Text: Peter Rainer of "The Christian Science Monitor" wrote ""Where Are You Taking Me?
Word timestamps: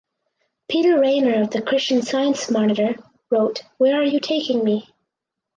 Peter 0.67 0.99
Rainer 0.99 1.43
of 1.43 1.51
"The 1.51 1.61
Christian 1.61 2.01
Science 2.01 2.49
Monitor" 2.49 2.95
wrote 3.29 3.61
""Where 3.77 4.01
Are 4.01 4.03
You 4.03 4.19
Taking 4.19 4.63
Me? 4.63 4.89